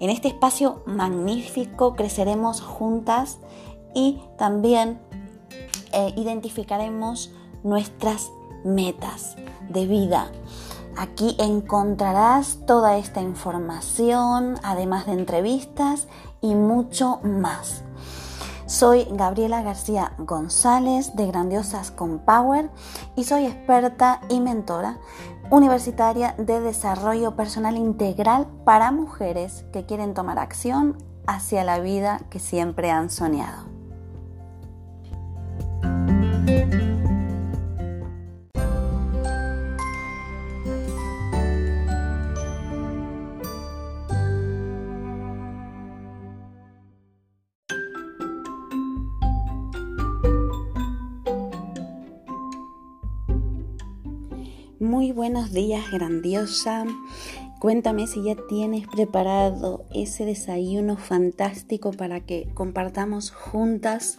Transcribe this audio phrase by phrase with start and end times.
[0.00, 3.38] En este espacio magnífico creceremos juntas
[3.94, 4.98] y también
[5.92, 7.30] eh, identificaremos
[7.62, 8.30] nuestras
[8.64, 9.36] metas
[9.68, 10.32] de vida.
[10.96, 16.08] Aquí encontrarás toda esta información, además de entrevistas
[16.40, 17.82] y mucho más.
[18.64, 22.70] Soy Gabriela García González de Grandiosas con Power
[23.16, 24.98] y soy experta y mentora
[25.50, 32.38] universitaria de desarrollo personal integral para mujeres que quieren tomar acción hacia la vida que
[32.38, 33.69] siempre han soñado.
[54.80, 56.86] Muy buenos días, grandiosa.
[57.58, 64.18] Cuéntame si ya tienes preparado ese desayuno fantástico para que compartamos juntas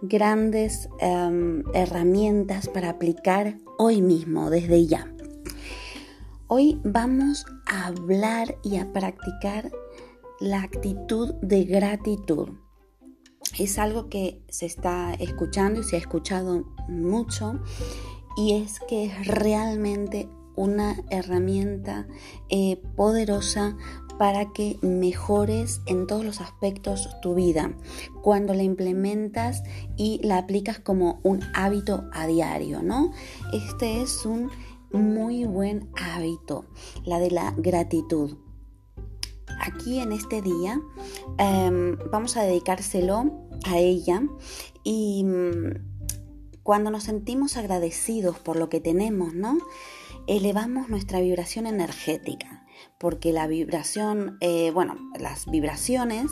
[0.00, 5.06] grandes em, herramientas para aplicar hoy mismo, desde ya.
[6.48, 9.70] Hoy vamos a hablar y a practicar
[10.40, 12.48] la actitud de gratitud.
[13.56, 17.60] Es algo que se está escuchando y se ha escuchado mucho
[18.36, 22.06] y es que es realmente una herramienta
[22.48, 23.76] eh, poderosa
[24.18, 27.74] para que mejores en todos los aspectos tu vida
[28.22, 29.62] cuando la implementas
[29.96, 33.12] y la aplicas como un hábito a diario, ¿no?
[33.52, 34.50] Este es un
[34.92, 36.66] muy buen hábito,
[37.04, 38.36] la de la gratitud.
[39.60, 40.80] Aquí en este día
[41.38, 44.22] em, vamos a dedicárselo a ella
[44.82, 45.91] y mm,
[46.62, 49.58] cuando nos sentimos agradecidos por lo que tenemos, ¿no?
[50.26, 52.64] Elevamos nuestra vibración energética,
[52.98, 56.30] porque la vibración, eh, bueno, las vibraciones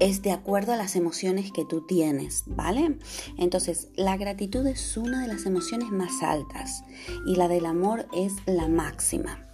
[0.00, 2.98] es de acuerdo a las emociones que tú tienes, ¿vale?
[3.36, 6.84] Entonces, la gratitud es una de las emociones más altas
[7.26, 9.44] y la del amor es la máxima.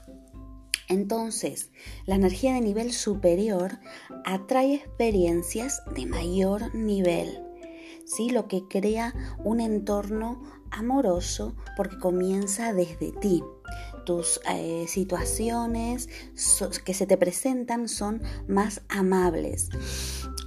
[0.88, 1.70] Entonces,
[2.04, 3.78] la energía de nivel superior
[4.26, 7.40] atrae experiencias de mayor nivel
[8.04, 8.30] ¿sí?
[8.30, 13.42] lo que crea un entorno amoroso porque comienza desde ti.
[14.04, 16.08] Tus eh, situaciones
[16.84, 19.70] que se te presentan son más amables.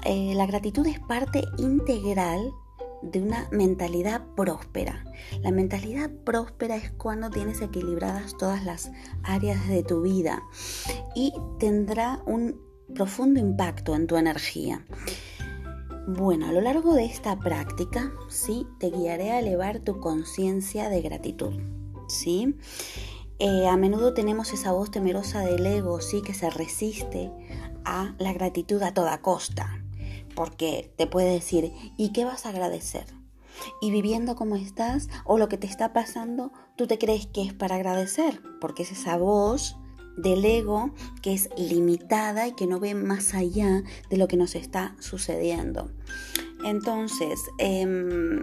[0.06, 2.53] Eh, la gratitud es parte integral
[3.01, 5.03] de una mentalidad próspera.
[5.41, 8.91] La mentalidad próspera es cuando tienes equilibradas todas las
[9.24, 10.44] áreas de tu vida
[11.16, 12.59] y tendrá un
[12.94, 14.85] profundo impacto en tu energía.
[16.09, 21.01] Bueno, a lo largo de esta práctica, sí, te guiaré a elevar tu conciencia de
[21.01, 21.51] gratitud,
[22.07, 22.56] ¿sí?
[23.40, 27.29] Eh, a menudo tenemos esa voz temerosa del ego, sí, que se resiste
[27.84, 29.84] a la gratitud a toda costa,
[30.34, 33.07] porque te puede decir, ¿y qué vas a agradecer?
[33.81, 37.53] Y viviendo como estás o lo que te está pasando, tú te crees que es
[37.53, 39.75] para agradecer, porque es esa voz
[40.17, 40.91] del ego
[41.22, 45.91] que es limitada y que no ve más allá de lo que nos está sucediendo.
[46.66, 48.41] Entonces, em,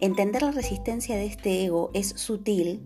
[0.00, 2.82] entender la resistencia de este ego es sutil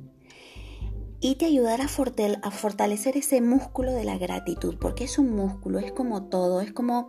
[1.20, 5.92] y te ayudará a fortalecer ese músculo de la gratitud, porque es un músculo, es
[5.92, 7.08] como todo, es como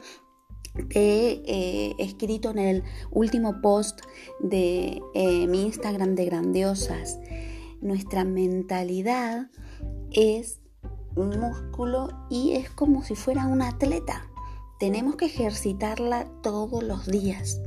[0.90, 4.01] he eh, escrito en el último post
[4.40, 7.19] de eh, mi Instagram de Grandiosas.
[7.81, 9.50] Nuestra mentalidad
[10.12, 10.61] es
[11.16, 14.28] músculo y es como si fuera un atleta.
[14.80, 17.62] Tenemos que ejercitarla todos los días.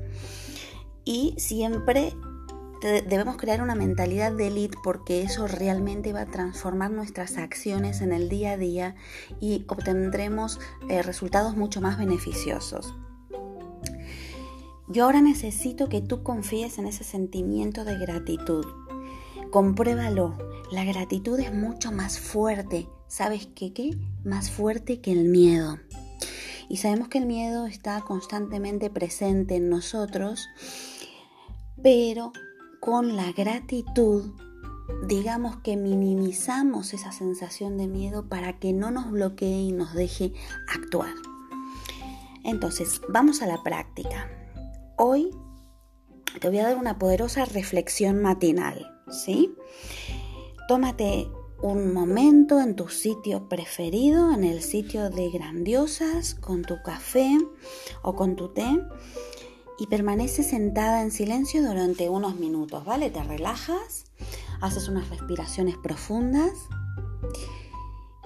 [1.04, 2.14] Y siempre
[2.82, 8.12] debemos crear una mentalidad de elite porque eso realmente va a transformar nuestras acciones en
[8.12, 8.94] el día a día
[9.40, 12.94] y obtendremos eh, resultados mucho más beneficiosos.
[14.88, 18.66] Yo ahora necesito que tú confíes en ese sentimiento de gratitud
[19.54, 20.36] compruébalo.
[20.72, 22.88] La gratitud es mucho más fuerte.
[23.14, 23.72] ¿Sabes qué?
[23.72, 23.96] ¿Qué?
[24.24, 25.78] Más fuerte que el miedo.
[26.68, 30.48] Y sabemos que el miedo está constantemente presente en nosotros,
[31.80, 32.32] pero
[32.80, 34.32] con la gratitud,
[35.06, 40.32] digamos que minimizamos esa sensación de miedo para que no nos bloquee y nos deje
[40.66, 41.14] actuar.
[42.42, 44.28] Entonces, vamos a la práctica.
[44.98, 45.30] Hoy
[46.40, 49.54] te voy a dar una poderosa reflexión matinal, ¿sí?
[50.66, 51.28] Tómate
[51.64, 57.38] un momento en tu sitio preferido, en el sitio de grandiosas, con tu café
[58.02, 58.68] o con tu té
[59.78, 63.08] y permanece sentada en silencio durante unos minutos, ¿vale?
[63.08, 64.04] Te relajas,
[64.60, 66.52] haces unas respiraciones profundas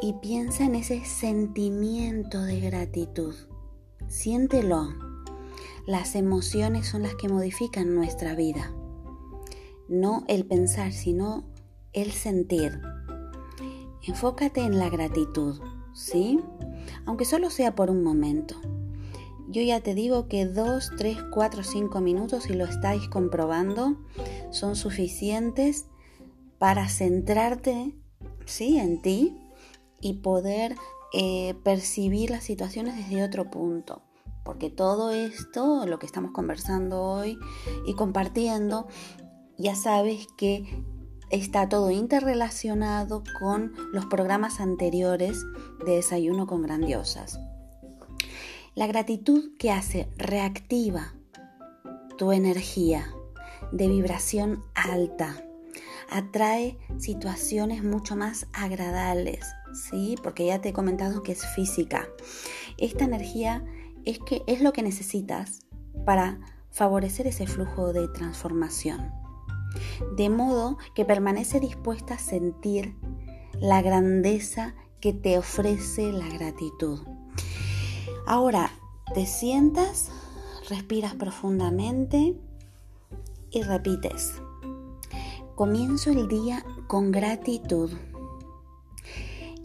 [0.02, 3.36] y piensa en ese sentimiento de gratitud.
[4.08, 4.88] Siéntelo.
[5.86, 8.72] Las emociones son las que modifican nuestra vida.
[9.88, 11.44] No el pensar, sino
[11.92, 12.80] el sentir.
[14.08, 15.60] Enfócate en la gratitud,
[15.92, 16.40] ¿sí?
[17.04, 18.54] Aunque solo sea por un momento.
[19.48, 23.98] Yo ya te digo que 2, 3, 4, 5 minutos, si lo estáis comprobando,
[24.50, 25.84] son suficientes
[26.56, 27.94] para centrarte,
[28.46, 28.78] ¿sí?
[28.78, 29.36] En ti
[30.00, 30.74] y poder
[31.12, 34.00] eh, percibir las situaciones desde otro punto.
[34.42, 37.38] Porque todo esto, lo que estamos conversando hoy
[37.86, 38.86] y compartiendo,
[39.58, 40.82] ya sabes que
[41.30, 45.44] está todo interrelacionado con los programas anteriores
[45.84, 47.38] de Desayuno con Grandiosas.
[48.74, 51.14] La gratitud que hace reactiva
[52.16, 53.12] tu energía
[53.72, 55.44] de vibración alta,
[56.10, 59.40] atrae situaciones mucho más agradables,
[59.72, 60.16] ¿sí?
[60.22, 62.08] Porque ya te he comentado que es física.
[62.78, 63.64] Esta energía
[64.04, 65.60] es que es lo que necesitas
[66.06, 66.40] para
[66.70, 69.12] favorecer ese flujo de transformación
[70.16, 72.94] de modo que permanece dispuesta a sentir
[73.60, 77.00] la grandeza que te ofrece la gratitud.
[78.26, 78.70] Ahora,
[79.14, 80.10] te sientas,
[80.68, 82.36] respiras profundamente
[83.50, 84.34] y repites.
[85.54, 87.90] Comienzo el día con gratitud.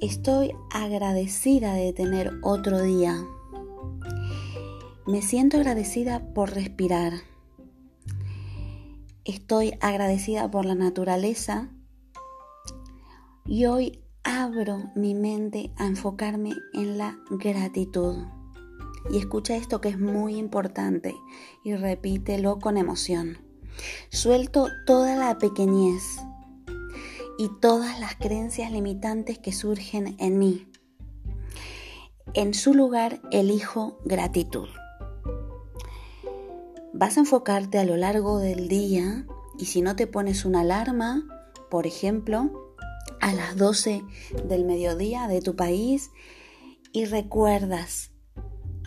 [0.02, 3.24] Estoy agradecida de tener otro día.
[5.06, 7.14] Me siento agradecida por respirar
[9.26, 11.70] Estoy agradecida por la naturaleza
[13.46, 18.18] y hoy abro mi mente a enfocarme en la gratitud.
[19.10, 21.16] Y escucha esto que es muy importante
[21.64, 23.38] y repítelo con emoción.
[24.10, 26.04] Suelto toda la pequeñez
[27.38, 30.68] y todas las creencias limitantes que surgen en mí.
[32.34, 34.68] En su lugar elijo gratitud.
[36.96, 39.26] Vas a enfocarte a lo largo del día
[39.58, 41.26] y si no te pones una alarma,
[41.72, 42.76] por ejemplo,
[43.20, 44.04] a las 12
[44.48, 46.12] del mediodía de tu país
[46.92, 48.12] y recuerdas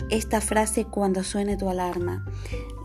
[0.09, 2.25] esta frase cuando suene tu alarma.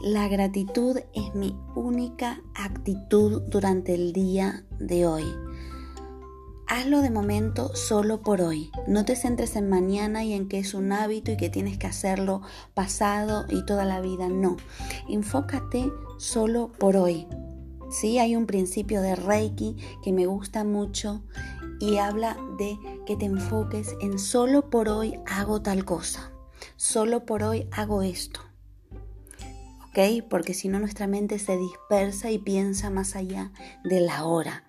[0.01, 5.25] La gratitud es mi única actitud durante el día de hoy.
[6.73, 8.71] Hazlo de momento solo por hoy.
[8.87, 11.87] No te centres en mañana y en que es un hábito y que tienes que
[11.87, 14.29] hacerlo pasado y toda la vida.
[14.29, 14.55] No.
[15.09, 17.27] Enfócate solo por hoy.
[17.89, 21.23] Sí, hay un principio de Reiki que me gusta mucho
[21.81, 26.31] y habla de que te enfoques en solo por hoy hago tal cosa.
[26.77, 28.39] Solo por hoy hago esto.
[29.89, 30.23] ¿Ok?
[30.29, 33.51] Porque si no nuestra mente se dispersa y piensa más allá
[33.83, 34.63] de la hora.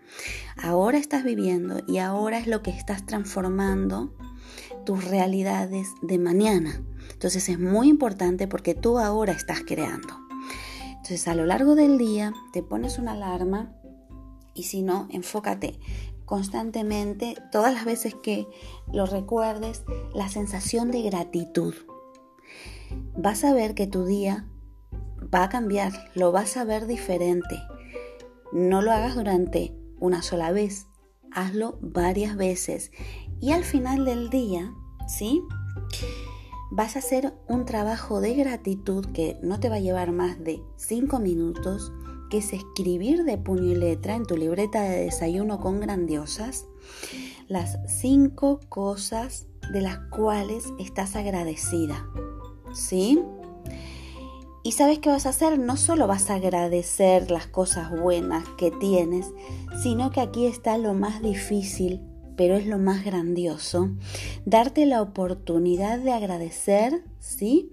[0.57, 4.15] Ahora estás viviendo y ahora es lo que estás transformando
[4.85, 6.83] tus realidades de mañana.
[7.13, 10.19] Entonces es muy importante porque tú ahora estás creando.
[10.89, 13.73] Entonces a lo largo del día te pones una alarma
[14.55, 15.79] y si no, enfócate
[16.25, 18.47] constantemente, todas las veces que
[18.93, 19.83] lo recuerdes,
[20.15, 21.75] la sensación de gratitud.
[23.17, 24.47] Vas a ver que tu día
[25.35, 27.61] va a cambiar, lo vas a ver diferente.
[28.53, 30.89] No lo hagas durante una sola vez,
[31.31, 32.91] hazlo varias veces
[33.41, 34.75] y al final del día,
[35.07, 35.43] ¿sí?
[36.73, 40.61] Vas a hacer un trabajo de gratitud que no te va a llevar más de
[40.77, 41.93] 5 minutos,
[42.31, 46.67] que es escribir de puño y letra en tu libreta de desayuno con grandiosas
[47.47, 52.09] las 5 cosas de las cuales estás agradecida.
[52.75, 53.23] ¿Sí?
[54.63, 58.71] Y sabes qué vas a hacer, no solo vas a agradecer las cosas buenas que
[58.71, 59.33] tienes,
[59.83, 62.01] sino que aquí está lo más difícil,
[62.37, 63.91] pero es lo más grandioso,
[64.45, 67.73] darte la oportunidad de agradecer, ¿sí?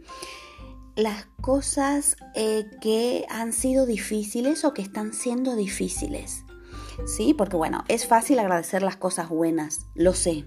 [0.96, 6.44] Las cosas eh, que han sido difíciles o que están siendo difíciles.
[7.06, 7.34] ¿sí?
[7.34, 10.46] Porque bueno, es fácil agradecer las cosas buenas, lo sé.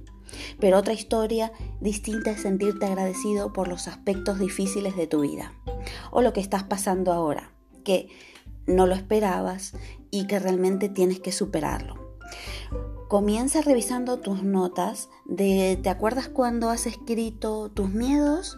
[0.61, 5.53] Pero otra historia distinta es sentirte agradecido por los aspectos difíciles de tu vida
[6.11, 7.53] o lo que estás pasando ahora,
[7.85, 8.09] que
[8.67, 9.75] no lo esperabas
[10.11, 12.17] y que realmente tienes que superarlo.
[13.09, 18.57] Comienza revisando tus notas de ¿te acuerdas cuando has escrito tus miedos?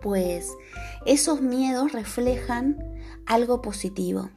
[0.00, 0.50] Pues
[1.04, 2.78] esos miedos reflejan
[3.26, 4.30] algo positivo.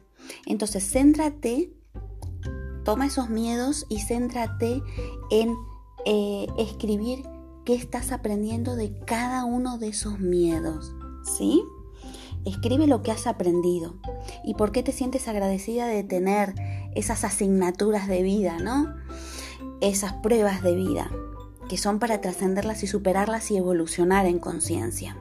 [0.46, 1.72] Entonces, céntrate,
[2.84, 4.82] toma esos miedos y céntrate
[5.30, 5.54] en
[6.06, 7.24] eh, escribir
[7.64, 10.94] qué estás aprendiendo de cada uno de esos miedos.
[11.36, 11.62] ¿Sí?
[12.44, 13.94] Escribe lo que has aprendido
[14.44, 16.54] y por qué te sientes agradecida de tener
[16.94, 18.94] esas asignaturas de vida, ¿no?
[19.80, 21.10] Esas pruebas de vida
[21.68, 25.16] que son para trascenderlas y superarlas y evolucionar en conciencia.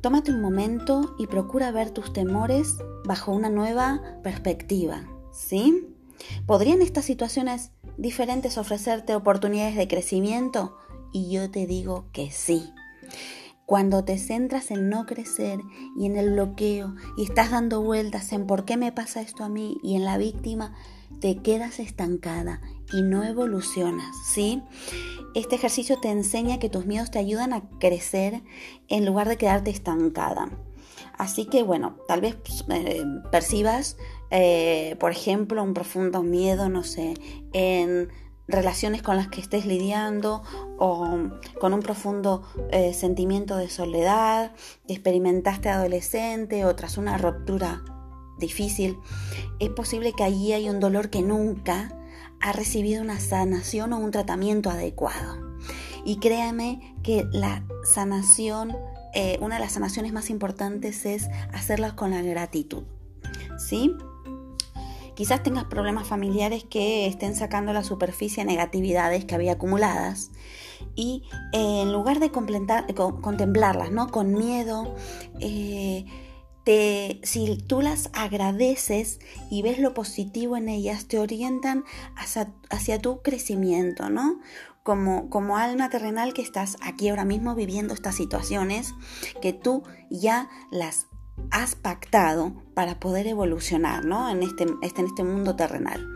[0.00, 5.95] Tómate un momento y procura ver tus temores bajo una nueva perspectiva, ¿sí?
[6.46, 10.76] ¿Podrían estas situaciones diferentes ofrecerte oportunidades de crecimiento?
[11.12, 12.72] Y yo te digo que sí.
[13.66, 15.58] Cuando te centras en no crecer
[15.98, 19.48] y en el bloqueo y estás dando vueltas en por qué me pasa esto a
[19.48, 20.72] mí y en la víctima,
[21.20, 22.60] te quedas estancada
[22.92, 24.62] y no evolucionas, ¿sí?
[25.34, 28.42] Este ejercicio te enseña que tus miedos te ayudan a crecer
[28.88, 30.48] en lugar de quedarte estancada.
[31.18, 32.36] Así que bueno, tal vez
[32.68, 33.96] eh, percibas,
[34.30, 37.14] eh, por ejemplo, un profundo miedo, no sé,
[37.52, 38.08] en
[38.48, 40.42] relaciones con las que estés lidiando
[40.78, 41.18] o
[41.60, 44.52] con un profundo eh, sentimiento de soledad
[44.86, 47.82] que experimentaste adolescente o tras una ruptura
[48.38, 48.98] difícil,
[49.58, 51.96] es posible que allí hay un dolor que nunca
[52.40, 55.56] ha recibido una sanación o un tratamiento adecuado.
[56.04, 58.76] Y créame que la sanación,
[59.14, 62.84] eh, una de las sanaciones más importantes es hacerla con la gratitud.
[63.58, 63.92] ¿Sí?
[65.16, 70.30] Quizás tengas problemas familiares que estén sacando a la superficie negatividades que había acumuladas
[70.94, 74.08] y eh, en lugar de contemplarlas ¿no?
[74.08, 74.94] con miedo,
[75.40, 76.04] eh,
[76.64, 79.20] te, si tú las agradeces
[79.50, 84.40] y ves lo positivo en ellas, te orientan hacia, hacia tu crecimiento, ¿no?
[84.82, 88.94] Como, como, alma terrenal que estás aquí ahora mismo viviendo estas situaciones
[89.42, 91.08] que tú ya las
[91.50, 94.28] has pactado para poder evolucionar ¿no?
[94.30, 96.06] en, este, este, en este mundo terrenal.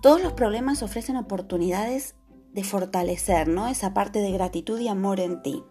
[0.00, 2.14] Todos los problemas ofrecen oportunidades
[2.52, 3.68] de fortalecer ¿no?
[3.68, 5.62] esa parte de gratitud y amor en ti.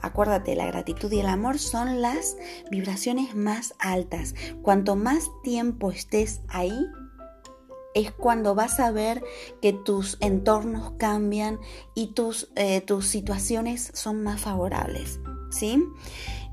[0.00, 2.36] Acuérdate, la gratitud y el amor son las
[2.70, 4.34] vibraciones más altas.
[4.62, 6.86] Cuanto más tiempo estés ahí,
[7.94, 9.24] es cuando vas a ver
[9.60, 11.58] que tus entornos cambian
[11.94, 15.20] y tus, eh, tus situaciones son más favorables.
[15.50, 15.82] ¿Sí?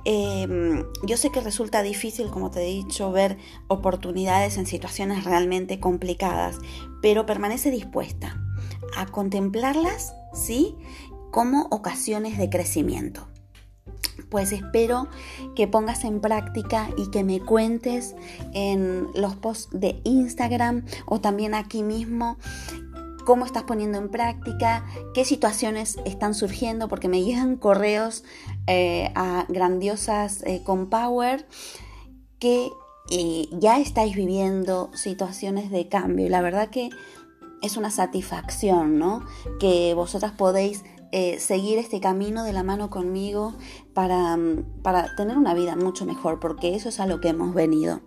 [0.05, 5.79] Em, yo sé que resulta difícil, como te he dicho, ver oportunidades en situaciones realmente
[5.79, 6.59] complicadas,
[7.01, 8.39] pero permanece dispuesta
[8.95, 10.75] a contemplarlas, ¿sí?
[11.31, 13.27] Como ocasiones de crecimiento.
[14.29, 15.07] Pues espero
[15.55, 18.15] que pongas en práctica y que me cuentes
[18.53, 22.37] en los posts de Instagram o también aquí mismo
[23.25, 28.23] cómo estás poniendo en práctica, qué situaciones están surgiendo, porque me llegan correos
[28.67, 31.45] eh, a grandiosas eh, con Power
[32.39, 32.69] que
[33.09, 36.27] eh, ya estáis viviendo situaciones de cambio.
[36.27, 36.89] Y la verdad que
[37.61, 39.25] es una satisfacción, ¿no?
[39.59, 40.83] Que vosotras podéis
[41.37, 43.53] seguir este camino de la mano conmigo
[43.93, 44.37] para,
[44.81, 48.01] para tener una vida mucho mejor, porque eso es a lo que hemos venido.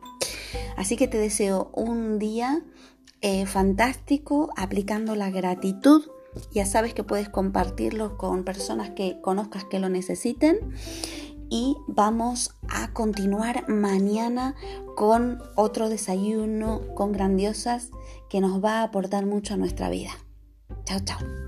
[0.77, 2.63] Así que te deseo un día
[3.21, 6.03] eh, fantástico aplicando la gratitud.
[6.53, 10.75] Ya sabes que puedes compartirlo con personas que conozcas que lo necesiten.
[11.51, 14.55] Y vamos a continuar mañana
[14.97, 17.91] con otro desayuno con grandiosas
[18.29, 20.11] que nos va a aportar mucho a nuestra vida.
[20.85, 21.48] Chao, chao.